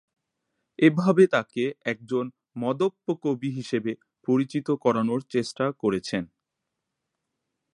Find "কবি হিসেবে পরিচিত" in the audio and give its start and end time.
3.23-4.67